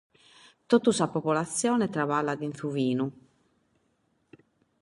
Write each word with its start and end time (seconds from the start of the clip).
Totu 0.69 0.89
sa 0.95 1.07
populatzione 1.15 1.85
traballat 1.95 2.39
cun 2.39 2.53
su 2.59 2.67
binu. 2.75 3.05